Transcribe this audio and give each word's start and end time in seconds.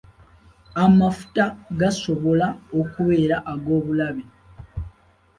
Amafuta 0.85 1.43
gasobola 1.79 2.47
okubeera 2.79 3.37
ag'obulabe. 3.51 4.23